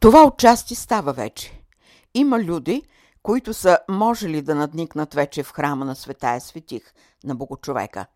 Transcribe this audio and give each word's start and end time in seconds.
Това 0.00 0.26
отчасти 0.26 0.74
става 0.74 1.12
вече. 1.12 1.62
Има 2.14 2.40
люди, 2.40 2.82
които 3.22 3.54
са 3.54 3.78
можели 3.90 4.42
да 4.42 4.54
надникнат 4.54 5.14
вече 5.14 5.42
в 5.42 5.52
храма 5.52 5.84
на 5.84 5.96
Светая 5.96 6.40
Светих, 6.40 6.92
на 7.24 7.34
Богочовека. 7.34 8.06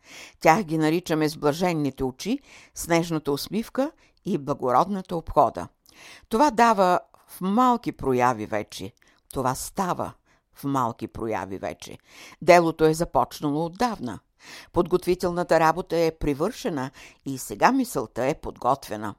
Тях 0.40 0.62
ги 0.62 0.78
наричаме 0.78 1.28
с 1.28 1.36
блаженните 1.36 2.04
очи, 2.04 2.38
снежната 2.74 3.32
усмивка 3.32 3.92
и 4.24 4.38
благородната 4.38 5.16
обхода. 5.16 5.68
Това 6.28 6.50
дава 6.50 7.00
в 7.26 7.40
малки 7.40 7.92
прояви 7.92 8.46
вече. 8.46 8.92
Това 9.32 9.54
става 9.54 10.12
в 10.54 10.64
малки 10.64 11.08
прояви 11.08 11.58
вече. 11.58 11.98
Делото 12.42 12.84
е 12.84 12.94
започнало 12.94 13.64
отдавна. 13.64 14.18
Подготвителната 14.72 15.60
работа 15.60 15.96
е 15.96 16.16
привършена 16.20 16.90
и 17.26 17.38
сега 17.38 17.72
мисълта 17.72 18.26
е 18.26 18.34
подготвена. 18.34 19.14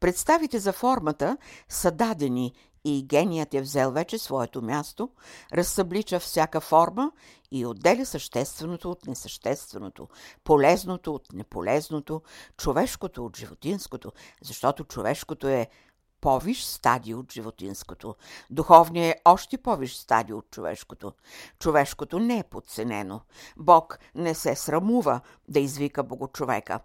Представите 0.00 0.58
за 0.58 0.72
формата 0.72 1.36
са 1.68 1.90
дадени 1.90 2.54
и 2.84 3.06
геният 3.06 3.54
е 3.54 3.60
взел 3.60 3.90
вече 3.90 4.18
своето 4.18 4.62
място, 4.62 5.10
разсъблича 5.52 6.20
всяка 6.20 6.60
форма 6.60 7.12
и 7.50 7.66
отделя 7.66 8.06
същественото 8.06 8.90
от 8.90 9.06
несъщественото, 9.06 10.08
полезното 10.44 11.14
от 11.14 11.32
неполезното, 11.32 12.22
човешкото 12.56 13.24
от 13.24 13.36
животинското, 13.36 14.12
защото 14.42 14.84
човешкото 14.84 15.48
е 15.48 15.68
по-виш 16.20 16.64
стадий 16.64 17.14
от 17.14 17.32
животинското. 17.32 18.14
Духовният 18.50 19.16
е 19.16 19.20
още 19.24 19.58
по-виш 19.58 19.94
стадий 19.94 20.34
от 20.34 20.50
човешкото. 20.50 21.12
Човешкото 21.58 22.18
не 22.18 22.38
е 22.38 22.44
подценено. 22.44 23.20
Бог 23.56 23.98
не 24.14 24.34
се 24.34 24.54
срамува 24.54 25.20
да 25.48 25.60
извика 25.60 26.02
богочовека. 26.02 26.80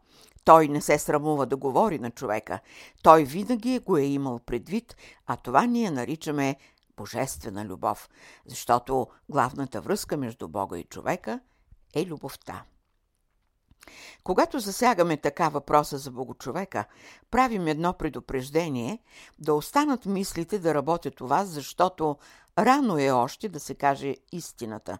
Той 0.45 0.67
не 0.67 0.81
се 0.81 0.97
срамува 0.97 1.45
да 1.45 1.57
говори 1.57 1.99
на 1.99 2.11
човека. 2.11 2.59
Той 3.03 3.23
винаги 3.23 3.79
го 3.79 3.97
е 3.97 4.03
имал 4.03 4.39
предвид, 4.39 4.95
а 5.27 5.35
това 5.35 5.65
ние 5.65 5.91
наричаме 5.91 6.55
божествена 6.97 7.65
любов, 7.65 8.09
защото 8.45 9.07
главната 9.29 9.81
връзка 9.81 10.17
между 10.17 10.47
Бога 10.47 10.77
и 10.77 10.83
човека 10.83 11.39
е 11.95 12.05
любовта. 12.05 12.63
Когато 14.23 14.59
засягаме 14.59 15.17
така 15.17 15.49
въпроса 15.49 15.97
за 15.97 16.11
Богочовека, 16.11 16.85
правим 17.31 17.67
едно 17.67 17.93
предупреждение 17.93 18.99
да 19.39 19.53
останат 19.53 20.05
мислите 20.05 20.59
да 20.59 20.73
работят 20.73 21.21
у 21.21 21.27
вас, 21.27 21.47
защото 21.47 22.17
рано 22.57 22.99
е 22.99 23.11
още 23.11 23.49
да 23.49 23.59
се 23.59 23.75
каже 23.75 24.15
истината. 24.31 24.97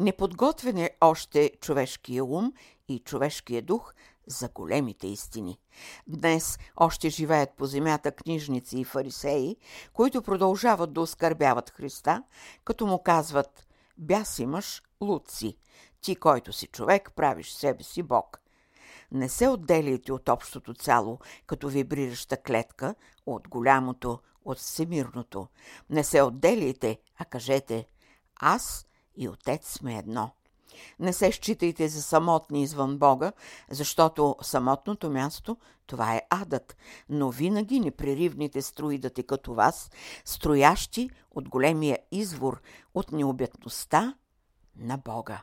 Неподготвен 0.00 0.78
е 0.78 0.90
още 1.00 1.50
човешкия 1.60 2.24
ум 2.24 2.52
и 2.88 2.98
човешкия 2.98 3.62
дух 3.62 3.94
за 4.30 4.48
големите 4.48 5.06
истини. 5.06 5.58
Днес 6.06 6.58
още 6.76 7.08
живеят 7.08 7.50
по 7.56 7.66
земята 7.66 8.12
книжници 8.12 8.78
и 8.78 8.84
фарисеи, 8.84 9.56
които 9.92 10.22
продължават 10.22 10.92
да 10.92 11.00
оскърбяват 11.00 11.70
Христа, 11.70 12.22
като 12.64 12.86
му 12.86 13.02
казват 13.02 13.66
«Бяс 13.98 14.38
имаш, 14.38 14.82
луд 15.00 15.30
си, 15.30 15.56
ти, 16.00 16.16
който 16.16 16.52
си 16.52 16.66
човек, 16.66 17.12
правиш 17.16 17.50
себе 17.50 17.82
си 17.82 18.02
Бог». 18.02 18.40
Не 19.12 19.28
се 19.28 19.48
отделяйте 19.48 20.12
от 20.12 20.28
общото 20.28 20.74
цяло, 20.74 21.18
като 21.46 21.68
вибрираща 21.68 22.36
клетка, 22.36 22.94
от 23.26 23.48
голямото, 23.48 24.18
от 24.44 24.58
всемирното. 24.58 25.48
Не 25.90 26.04
се 26.04 26.22
отделяйте, 26.22 26.98
а 27.18 27.24
кажете 27.24 27.88
«Аз 28.40 28.86
и 29.16 29.28
Отец 29.28 29.72
сме 29.72 29.98
едно». 29.98 30.30
Не 30.98 31.12
се 31.12 31.32
считайте 31.32 31.88
за 31.88 32.02
самотни 32.02 32.62
извън 32.62 32.98
Бога, 32.98 33.32
защото 33.70 34.36
самотното 34.42 35.10
място 35.10 35.56
това 35.86 36.14
е 36.14 36.22
адът, 36.30 36.76
но 37.08 37.30
винаги 37.30 37.80
непреривните 37.80 38.62
струи 38.62 38.98
да 38.98 39.10
текат 39.10 39.48
у 39.48 39.54
вас, 39.54 39.90
строящи 40.24 41.10
от 41.30 41.48
големия 41.48 41.98
извор, 42.10 42.60
от 42.94 43.12
необятността 43.12 44.14
на 44.76 44.96
Бога. 44.96 45.42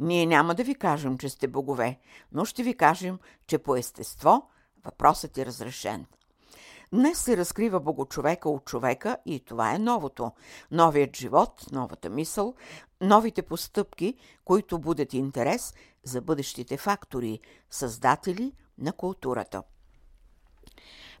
Ние 0.00 0.26
няма 0.26 0.54
да 0.54 0.64
ви 0.64 0.74
кажем, 0.74 1.18
че 1.18 1.28
сте 1.28 1.48
богове, 1.48 1.98
но 2.32 2.44
ще 2.44 2.62
ви 2.62 2.76
кажем, 2.76 3.18
че 3.46 3.58
по 3.58 3.76
естество 3.76 4.48
въпросът 4.84 5.38
е 5.38 5.46
разрешен. 5.46 6.06
Днес 6.92 7.18
се 7.18 7.36
разкрива 7.36 7.80
Богочовека 7.80 8.48
от 8.48 8.64
човека 8.64 9.16
и 9.26 9.40
това 9.40 9.74
е 9.74 9.78
новото. 9.78 10.32
Новият 10.70 11.16
живот, 11.16 11.64
новата 11.72 12.10
мисъл, 12.10 12.54
новите 13.00 13.42
постъпки, 13.42 14.14
които 14.44 14.78
будят 14.78 15.12
интерес 15.12 15.74
за 16.04 16.20
бъдещите 16.20 16.76
фактори, 16.76 17.40
създатели 17.70 18.52
на 18.78 18.92
културата. 18.92 19.62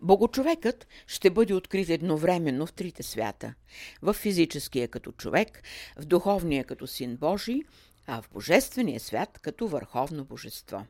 Богочовекът 0.02 0.86
ще 1.06 1.30
бъде 1.30 1.54
открит 1.54 1.88
едновременно 1.88 2.66
в 2.66 2.72
трите 2.72 3.02
свята. 3.02 3.54
В 4.02 4.12
физическия 4.12 4.88
като 4.88 5.12
човек, 5.12 5.62
в 5.98 6.04
духовния 6.04 6.64
като 6.64 6.86
син 6.86 7.16
Божий, 7.16 7.60
а 8.06 8.22
в 8.22 8.30
божествения 8.32 9.00
свят 9.00 9.38
като 9.42 9.68
върховно 9.68 10.24
божество. 10.24 10.84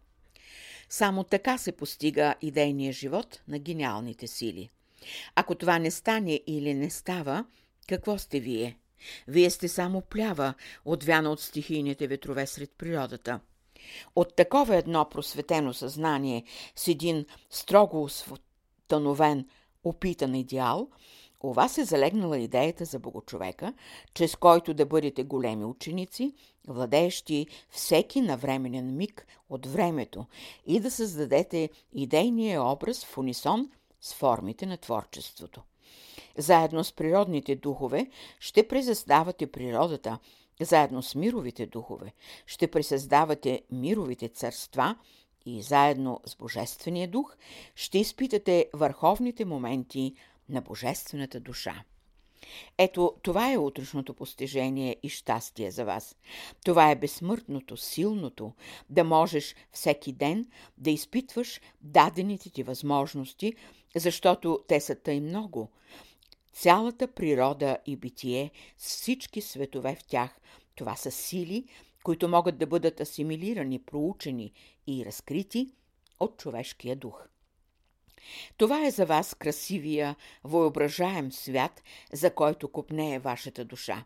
Само 0.93 1.25
така 1.25 1.59
се 1.59 1.73
постига 1.73 2.35
идейния 2.43 2.93
живот 2.93 3.41
на 3.49 3.59
гениалните 3.59 4.27
сили. 4.27 4.71
Ако 5.35 5.55
това 5.55 5.79
не 5.79 5.91
стане 5.91 6.41
или 6.47 6.75
не 6.75 6.91
става, 6.91 7.45
какво 7.89 8.19
сте 8.19 8.41
вие? 8.41 8.79
Вие 9.29 9.51
сте 9.51 9.69
само 9.69 10.01
плява, 10.01 10.55
отвяна 10.85 11.31
от 11.31 11.41
стихийните 11.41 12.07
ветрове 12.07 12.47
сред 12.47 12.71
природата. 12.79 13.41
От 14.17 14.37
такова 14.37 14.77
едно 14.77 15.09
просветено 15.09 15.75
съзнание 15.75 16.45
с 16.77 16.89
един 16.89 17.27
строго 17.51 18.03
установен, 18.05 19.49
опитан 19.85 20.35
идеал, 20.35 20.89
у 21.43 21.53
вас 21.53 21.79
е 21.79 21.85
залегнала 21.85 22.39
идеята 22.39 22.85
за 22.85 22.99
богочовека, 22.99 23.75
чрез 24.15 24.37
който 24.37 24.75
да 24.75 24.87
бъдете 24.87 25.25
големи 25.25 25.65
ученици, 25.65 26.35
владеещи 26.69 27.47
всеки 27.71 28.21
навременен 28.21 28.97
миг 28.97 29.27
от 29.51 29.67
времето 29.67 30.27
и 30.67 30.81
да 30.81 30.91
създадете 30.91 31.71
идейния 31.95 32.63
образ 32.63 33.05
в 33.05 33.19
унисон 33.19 33.71
с 34.01 34.15
формите 34.15 34.67
на 34.67 34.77
творчеството. 34.77 35.63
Заедно 36.39 36.85
с 36.85 36.93
природните 36.93 37.57
духове 37.57 38.11
ще 38.41 38.69
презаставате 38.69 39.47
природата, 39.47 40.19
заедно 40.61 41.03
с 41.03 41.15
мировите 41.15 41.67
духове 41.67 42.13
ще 42.47 42.67
пресъздавате 42.67 43.63
мировите 43.71 44.29
царства 44.29 44.97
и 45.47 45.63
заедно 45.63 46.21
с 46.27 46.37
Божествения 46.37 47.09
дух 47.09 47.37
ще 47.75 47.99
изпитате 47.99 48.67
върховните 48.75 49.45
моменти 49.45 50.15
на 50.53 50.61
Божествената 50.61 51.41
душа. 51.41 51.85
Ето, 52.79 53.15
това 53.23 53.53
е 53.53 53.59
утрешното 53.59 54.15
постижение 54.15 54.97
и 55.03 55.09
щастие 55.09 55.71
за 55.71 55.85
вас. 55.85 56.17
Това 56.65 56.91
е 56.91 56.97
безсмъртното, 56.97 57.77
силното, 57.77 58.53
да 58.91 59.05
можеш 59.05 59.55
всеки 59.73 60.13
ден 60.13 60.47
да 60.79 60.91
изпитваш 60.91 61.61
дадените 61.81 62.51
ти 62.51 62.63
възможности, 62.63 63.55
защото 63.97 64.65
те 64.69 64.81
са 64.81 64.95
тъй 64.95 65.21
много. 65.21 65.69
Цялата 66.53 67.09
природа 67.09 67.79
и 67.87 67.97
битие 67.97 68.51
всички 68.77 69.41
светове 69.41 69.97
в 70.01 70.05
тях, 70.05 70.41
това 70.75 70.97
са 70.97 71.11
сили, 71.11 71.65
които 72.03 72.29
могат 72.29 72.59
да 72.59 72.67
бъдат 72.67 73.01
асимилирани, 73.01 73.79
проучени 73.79 74.53
и 74.87 75.05
разкрити 75.05 75.69
от 76.21 76.39
човешкия 76.39 76.97
дух. 76.97 77.32
Това 78.57 78.87
е 78.87 78.91
за 78.91 79.07
вас 79.07 79.35
красивия, 79.35 80.17
въображаем 80.45 81.33
свят, 81.33 81.83
за 82.13 82.35
който 82.35 82.69
купнее 82.69 83.19
вашата 83.19 83.65
душа. 83.65 84.05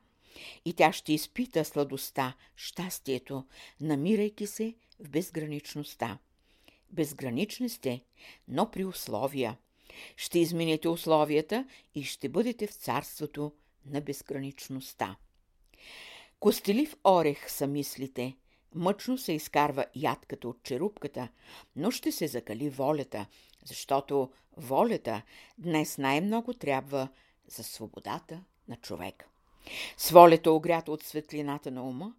И 0.65 0.73
тя 0.73 0.93
ще 0.93 1.13
изпита 1.13 1.65
сладостта, 1.65 2.35
щастието, 2.57 3.45
намирайки 3.81 4.47
се 4.47 4.75
в 5.01 5.09
безграничността. 5.09 6.19
Безгранични 6.91 7.69
сте, 7.69 8.01
но 8.49 8.71
при 8.71 8.85
условия. 8.85 9.57
Ще 10.17 10.39
измените 10.39 10.89
условията 10.89 11.69
и 11.95 12.05
ще 12.05 12.29
бъдете 12.29 12.67
в 12.67 12.75
царството 12.75 13.53
на 13.87 14.01
безграничността. 14.01 15.17
Костелив 16.41 16.97
орех 17.05 17.51
са 17.51 17.67
мислите, 17.67 18.37
мъчно 18.75 19.19
се 19.19 19.33
изкарва 19.33 19.87
ядката 19.95 20.49
от 20.49 20.63
черупката, 20.63 21.29
но 21.77 21.91
ще 21.91 22.13
се 22.13 22.27
закали 22.27 22.71
волята, 22.71 23.27
защото 23.65 24.31
волята 24.57 25.23
днес 25.59 25.99
най-много 25.99 26.55
трябва 26.55 27.09
за 27.49 27.65
свободата 27.65 28.45
на 28.69 28.77
човек. 28.77 29.29
С 29.97 30.11
волята, 30.11 30.51
огрята 30.51 30.93
от 30.93 31.03
светлината 31.03 31.71
на 31.71 31.83
ума, 31.83 32.15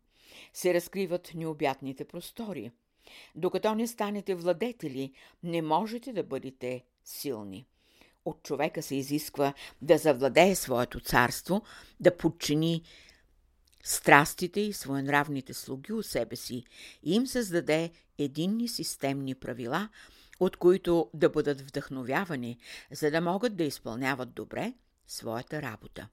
се 0.53 0.73
разкриват 0.73 1.31
необятните 1.35 2.05
простори. 2.05 2.71
Докато 3.35 3.75
не 3.75 3.88
станете 3.88 4.35
владетели, 4.35 5.11
не 5.44 5.61
можете 5.61 6.13
да 6.13 6.23
бъдете 6.23 6.83
силни. 7.03 7.65
От 8.25 8.44
човека 8.44 8.81
се 8.83 8.95
изисква 8.95 9.53
да 9.81 9.97
завладее 9.97 10.55
своето 10.55 10.99
царство, 10.99 11.61
да 11.99 12.17
подчини 12.17 12.83
страстите 13.83 14.59
и 14.59 14.74
своенравните 14.74 15.53
слуги 15.53 15.94
у 15.94 16.03
себе 16.03 16.35
си 16.35 16.63
и 17.03 17.15
им 17.15 17.27
създаде 17.27 17.91
единни 18.18 18.68
системни 18.68 19.35
правила– 19.35 19.89
от 20.39 20.57
които 20.57 21.09
да 21.13 21.29
бъдат 21.29 21.62
вдъхновявани, 21.62 22.57
за 22.91 23.12
да 23.12 23.21
могат 23.21 23.56
да 23.56 23.63
изпълняват 23.63 24.33
добре 24.33 24.74
своята 25.07 25.62
работа. 25.62 26.07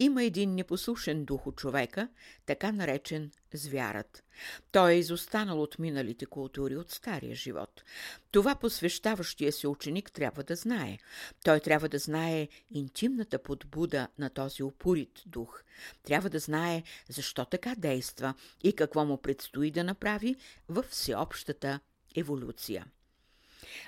Има 0.00 0.24
един 0.24 0.54
непослушен 0.54 1.24
дух 1.24 1.46
от 1.46 1.56
човека, 1.56 2.08
така 2.46 2.72
наречен 2.72 3.30
звярат. 3.54 4.24
Той 4.72 4.92
е 4.92 4.98
изостанал 4.98 5.62
от 5.62 5.78
миналите 5.78 6.26
култури, 6.26 6.76
от 6.76 6.90
стария 6.90 7.34
живот. 7.34 7.82
Това 8.30 8.54
посвещаващия 8.54 9.52
се 9.52 9.68
ученик 9.68 10.12
трябва 10.12 10.42
да 10.42 10.56
знае. 10.56 10.98
Той 11.44 11.60
трябва 11.60 11.88
да 11.88 11.98
знае 11.98 12.48
интимната 12.70 13.38
подбуда 13.38 14.08
на 14.18 14.30
този 14.30 14.62
упорит 14.62 15.22
дух. 15.26 15.62
Трябва 16.02 16.30
да 16.30 16.38
знае 16.38 16.82
защо 17.08 17.44
така 17.44 17.74
действа 17.74 18.34
и 18.62 18.72
какво 18.72 19.04
му 19.04 19.16
предстои 19.22 19.70
да 19.70 19.84
направи 19.84 20.36
в 20.68 20.84
всеобщата 20.90 21.80
еволюция. 22.16 22.86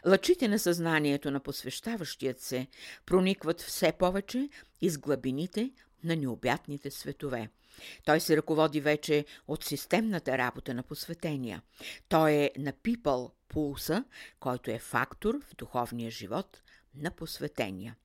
Лъчите 0.07 0.49
на 0.49 0.59
съзнанието 0.59 1.31
на 1.31 1.41
посвещаващият 1.41 2.41
се 2.41 2.67
проникват 3.07 3.61
все 3.61 3.93
повече 3.93 4.49
из 4.81 4.99
глабините 4.99 5.71
на 6.05 6.17
необятните 6.17 6.91
светове. 6.91 7.49
Той 8.05 8.21
се 8.21 8.37
ръководи 8.37 8.81
вече 8.81 9.25
от 9.49 9.65
системната 9.65 10.39
работа 10.39 10.75
на 10.75 10.83
посветения. 10.83 11.63
Той 12.09 12.33
е 12.33 12.51
напипал 12.59 13.33
пулса, 13.49 14.05
който 14.41 14.71
е 14.71 14.79
фактор 14.79 15.41
в 15.41 15.55
духовния 15.57 16.11
живот 16.11 16.63
на 16.95 17.11
посветения. 17.11 17.97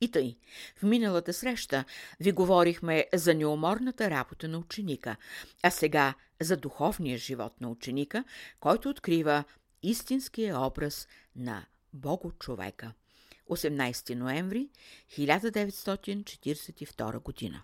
И 0.00 0.10
тъй, 0.10 0.36
в 0.76 0.82
миналата 0.82 1.32
среща 1.32 1.84
ви 2.20 2.32
говорихме 2.32 3.06
за 3.14 3.34
неуморната 3.34 4.10
работа 4.10 4.48
на 4.48 4.58
ученика, 4.58 5.16
а 5.62 5.70
сега 5.70 6.14
за 6.40 6.56
духовния 6.56 7.18
живот 7.18 7.60
на 7.60 7.68
ученика, 7.70 8.24
който 8.60 8.88
открива 8.88 9.44
истинския 9.82 10.54
образ 10.54 11.08
на 11.36 11.66
Бого 11.92 12.32
човека. 12.38 12.92
18 13.50 14.14
ноември 14.14 14.68
1942 15.18 17.22
година. 17.22 17.62